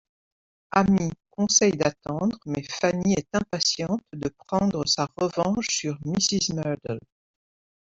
Amy 0.71 1.11
conseille 1.29 1.77
d'attendre, 1.77 2.35
mais 2.47 2.63
Fanny 2.63 3.13
est 3.13 3.35
impatiente 3.35 4.01
de 4.13 4.29
prendre 4.47 4.83
sa 4.87 5.07
revanche 5.15 5.67
sur 5.69 5.95
Mrs 6.03 6.53
Merdle. 6.55 6.99